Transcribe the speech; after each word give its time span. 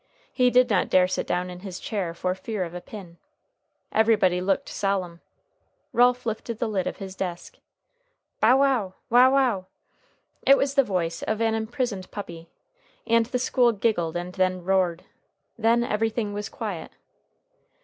He 0.33 0.49
did 0.49 0.67
not 0.67 0.89
dare 0.89 1.07
sit 1.07 1.27
down 1.27 1.51
in 1.51 1.59
his 1.59 1.79
chair 1.79 2.15
for 2.15 2.33
fear 2.33 2.63
of 2.63 2.73
a 2.73 2.81
pin. 2.81 3.17
Everybody 3.91 4.41
looked 4.41 4.67
solemn. 4.67 5.21
Ralph 5.93 6.25
lifted 6.25 6.57
the 6.57 6.67
lid 6.67 6.87
of 6.87 6.97
his 6.97 7.13
desk. 7.15 7.59
"Bow 8.39 8.57
wow! 8.57 8.95
wow 9.11 9.31
wow!" 9.31 9.65
It 10.41 10.57
was 10.57 10.73
the 10.73 10.83
voice 10.83 11.21
of 11.21 11.39
an 11.39 11.53
imprisoned 11.53 12.09
puppy, 12.09 12.49
and 13.05 13.27
the 13.27 13.37
school 13.37 13.73
giggled 13.73 14.15
and 14.17 14.33
then 14.33 14.63
roared. 14.63 15.03
Then 15.55 15.83
everything 15.83 16.33
was 16.33 16.49
quiet. 16.49 16.91